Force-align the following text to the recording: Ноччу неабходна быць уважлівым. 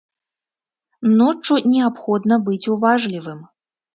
Ноччу 1.19 1.53
неабходна 1.73 2.35
быць 2.47 2.69
уважлівым. 2.77 3.39